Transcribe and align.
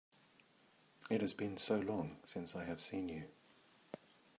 It 1.11 1.21
has 1.21 1.35
been 1.35 1.57
so 1.57 1.77
long 1.77 2.17
since 2.25 2.55
I 2.55 2.63
have 2.63 2.81
seen 2.81 3.07
you! 3.07 3.25